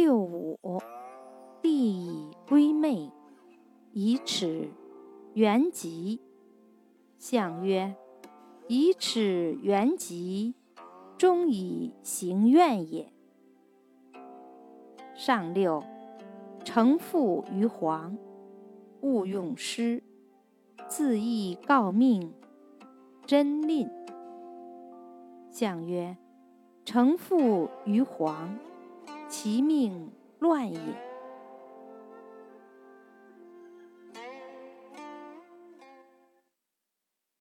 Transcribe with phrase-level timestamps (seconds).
[0.00, 0.56] 六五，
[1.60, 3.10] 地以归昧，
[3.92, 4.70] 以耻
[5.34, 6.20] 元吉。
[7.18, 7.96] 象曰：
[8.68, 10.54] 以耻元吉，
[11.16, 13.12] 终以行愿也。
[15.16, 15.82] 上六，
[16.62, 18.16] 承父于皇，
[19.00, 20.00] 勿用师，
[20.86, 22.32] 自意告命，
[23.26, 23.90] 真吝。
[25.50, 26.16] 象曰：
[26.84, 28.56] 承父于皇，
[29.28, 31.07] 其命乱也。